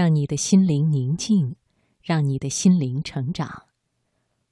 [0.00, 1.56] 让你的心灵宁静，
[2.02, 3.64] 让你的心灵成长。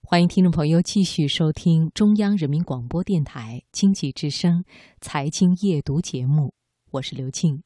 [0.02, 4.62] 欢迎听众朋友继续收听中央人民广播电台经济之声
[5.00, 6.52] 《财经夜读》节目，
[6.90, 7.62] 我是刘静。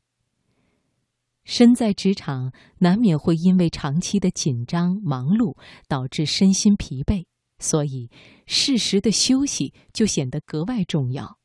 [1.43, 5.57] 身在职场，难免会因为长期的紧张忙碌，
[5.89, 7.27] 导致身心疲惫，
[7.59, 8.09] 所以
[8.47, 11.37] 适时的休息就显得格外重要。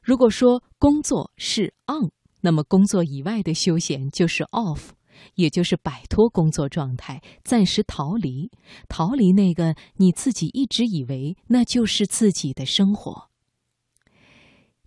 [0.00, 4.90] 如果说工作是 on，那么工作以外的休闲就是 off，
[5.34, 8.50] 也就是摆脱工作状态，暂时逃离，
[8.88, 13.30] 逃离那个你自己一直以为那就是自己的生活。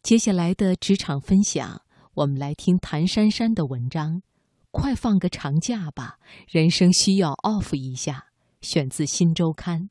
[0.02, 1.82] 接下来的职场分享，
[2.14, 4.22] 我们来听谭珊珊的文章。
[4.72, 8.28] 快放个长假吧，人生需要 off 一下。
[8.62, 9.84] 选自《新周刊》。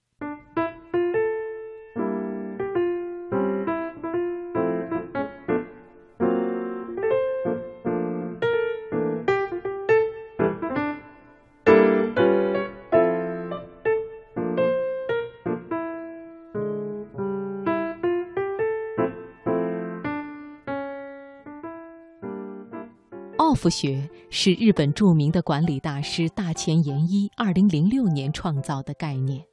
[23.59, 29.45] Off 学是日本著名的管理大师大前研一二零零六年创造的概念。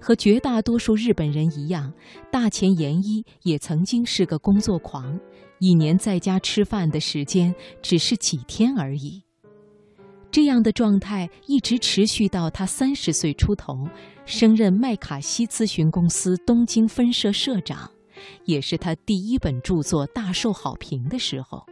[0.00, 1.92] 和绝大多数日本人一样，
[2.30, 5.18] 大前研一也曾经是个工作狂，
[5.58, 7.52] 一年在家吃饭的时间
[7.82, 9.20] 只是几天而已。
[10.30, 13.88] 这样的状态一直持续到他三十岁出头，
[14.24, 17.90] 升任麦卡锡咨询公司东京分社社长，
[18.44, 21.66] 也是他第一本著作大受好评的时候。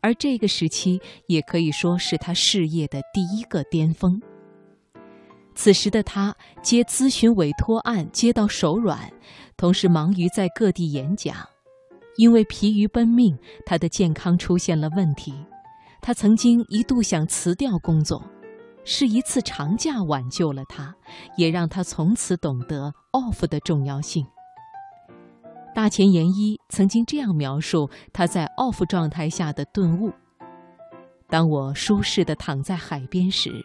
[0.00, 4.20] 而这个时期也可以说是他事业的第一个巅峰。
[5.54, 9.12] 此时的他接咨询委托案接到手软，
[9.56, 11.36] 同时忙于在各地演讲。
[12.16, 15.34] 因为疲于奔命，他的健康出现了问题。
[16.00, 18.20] 他曾经一度想辞掉工作，
[18.84, 20.94] 是一次长假挽救了他，
[21.36, 24.26] 也让他从此懂得 off 的重要性。
[25.78, 30.10] 大前研一曾经这样描述他在 off 状态下的顿悟：
[31.28, 33.64] 当我舒适地躺在海边时，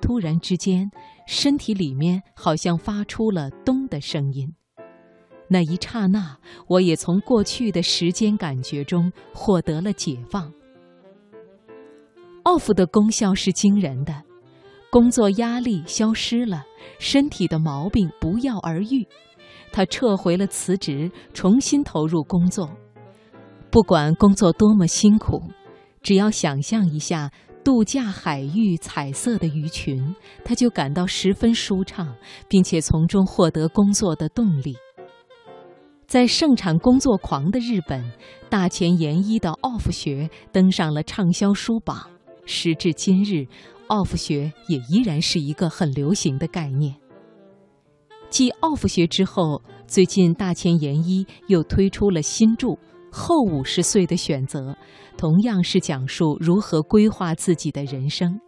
[0.00, 0.90] 突然之间，
[1.26, 4.54] 身体里面好像发出了“咚”的声音。
[5.46, 10.50] 那一刹那，我也从过去的时间感觉中获得了解放。
[12.44, 14.22] off 的功效是惊人的，
[14.90, 16.64] 工作压力消失了，
[16.98, 19.06] 身体的毛病不药而愈。
[19.74, 22.70] 他撤回了辞职，重新投入工作。
[23.72, 25.42] 不管工作多么辛苦，
[26.00, 27.28] 只要想象一下
[27.64, 30.14] 度假海域彩色的鱼群，
[30.44, 32.14] 他就感到十分舒畅，
[32.48, 34.76] 并且从中获得工作的动力。
[36.06, 38.12] 在盛产工作狂的日本，
[38.48, 42.08] 大前研一的 off 学登上了畅销书榜。
[42.46, 43.48] 时至今日
[43.88, 46.94] ，off 学也依然是一个很流行的概念。
[48.34, 52.66] 继 off 学之后，最近大前研一又推出了新著
[53.12, 54.72] 《后五十岁的选择》，
[55.16, 58.40] 同样是讲述如何规划自己的人生。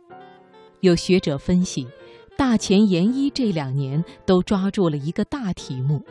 [0.80, 1.86] 有学者分析，
[2.36, 6.02] 大前研一这两年都抓住了一个大题目，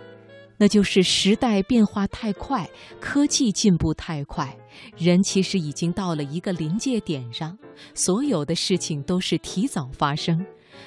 [0.58, 2.69] 那就是时代变化太快，
[3.02, 4.58] 科技进步太快，
[4.96, 7.58] 人其实已经到了一个临界点上，
[7.94, 10.46] 所有的事情都是提早发生。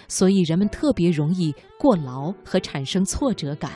[0.09, 3.72] 所以人们特别容易过劳和产生挫折感，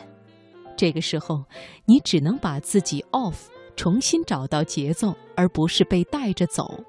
[0.77, 1.45] 这个时候
[1.87, 3.35] 你只能把自己 off，
[3.77, 6.83] 重新找到节奏，而不是被带着走。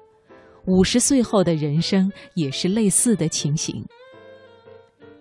[0.66, 3.84] 五十岁后的人生也是类似的情形。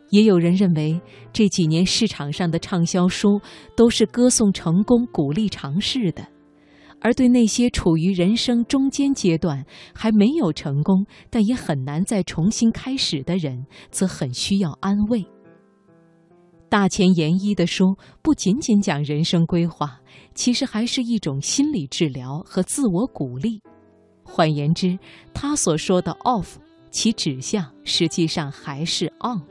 [0.10, 1.02] 也有人认为
[1.34, 3.42] 这几年市场上的畅销书
[3.76, 6.26] 都是歌颂成功、鼓励尝试的。
[7.04, 15.24] 而对那些处于人生中间阶段还没有成功，但也很难再重新开始的人，则很需要安慰。
[16.70, 20.00] 大前研一的书不仅仅讲人生规划，
[20.34, 23.62] 其实还是一种心理治疗和自我鼓励。
[24.24, 24.98] 换言之，
[25.34, 26.56] 他所说的 “off”，
[26.90, 29.42] 其指向实际上还是 “on”。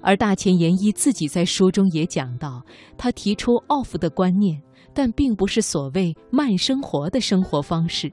[0.00, 2.64] 而大前研一自己在书中也讲到，
[2.96, 4.62] 他提出 “off” 的观念。
[4.96, 8.10] 但并不是所谓慢生活的生活方式，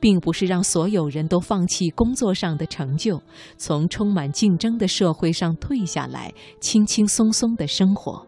[0.00, 3.20] 并不是让所有人都放弃工作上的成就，
[3.58, 8.26] 从充满竞争的社会上退下来，轻轻松松的生活。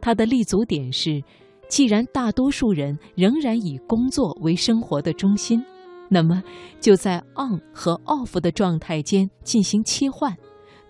[0.00, 1.22] 他的立足点是，
[1.68, 5.64] 既然大多数人仍然以工作为生活的中心，
[6.08, 6.42] 那么
[6.80, 10.36] 就在 on 和 off 的状态间进行切换，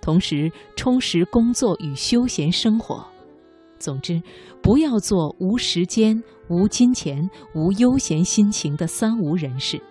[0.00, 3.06] 同时充实工作与休闲生活。
[3.80, 4.22] 总之，
[4.62, 9.82] 不要做无时间、无金钱、无悠闲心情的三无人士。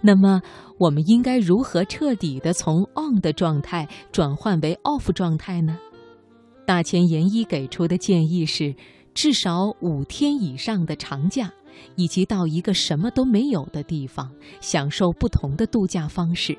[0.00, 0.40] 那么，
[0.78, 5.78] 我们应该如何彻底的从 on 的状态转换为 off 状态呢？
[6.66, 8.74] 大前研一给出的建议是，
[9.12, 11.50] 至少五天以上的长假，
[11.96, 14.30] 以及到一个什么都没有的地方，
[14.60, 16.56] 享受不同的度假方式。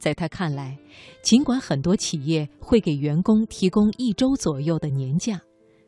[0.00, 0.76] 在他看来，
[1.22, 5.40] 尽管很多企业会给员工提供一周左右的年假。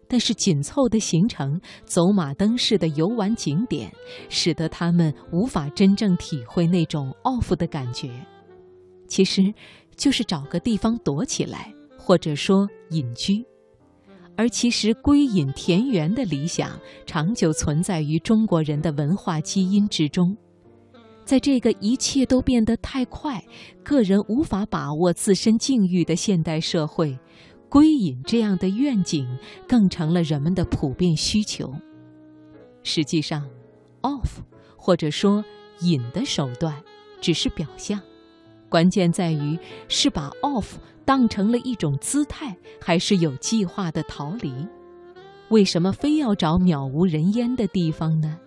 [0.07, 3.91] 但是紧凑的行程、走马灯式的游玩景点，
[4.29, 8.11] 使得他们无法真正体会那种 off 的感觉。
[9.09, 9.43] 其实，
[9.97, 13.43] 就是找个地方躲起来，或者说隐居。
[14.37, 20.37] 而其实归隐田园的理想，长久存在于中国人的文化基因之中。
[21.33, 23.43] 在这个一切都变得太快、
[23.83, 27.19] 个人无法把握自身境遇的现代社会。
[27.71, 29.27] 归隐这样的愿景，
[29.67, 31.75] 更成了人们的普遍需求。
[32.83, 33.49] 实际上
[34.03, 34.29] ，off
[34.77, 35.43] 或者说
[35.81, 36.79] 隐的手段
[37.19, 37.99] 只是表象，
[38.69, 39.59] 关键在于
[39.89, 40.75] 是把 off
[41.07, 44.53] 当成了一种姿态，还是有计划的逃离。
[45.49, 48.39] 为什么非要找渺无人烟的地方呢？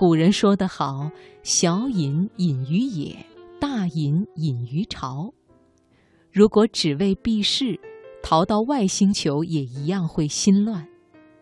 [0.00, 1.10] 古人说得好
[1.44, 3.26] ：“小隐隐于野，
[3.60, 5.34] 大隐隐于朝。”
[6.32, 7.78] 如果只为避世，
[8.22, 10.88] 逃到外星球也一样会心乱，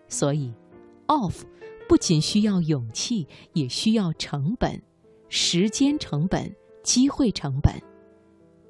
[0.09, 0.53] 所以
[1.07, 1.43] ，off
[1.89, 4.83] 不仅需要勇气，也需要成本，
[5.29, 6.53] 时间成本、
[6.83, 7.73] 机会成本，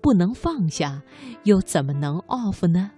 [0.02, 1.02] 不能放下，
[1.44, 2.90] 又怎么能 off 呢？